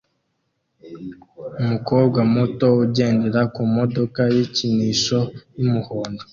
Umukobwa 1.61 2.19
muto 2.33 2.67
ugendera 2.83 3.41
kumodoka 3.53 4.21
yikinisho 4.35 5.19
yumuhondo 5.57 6.23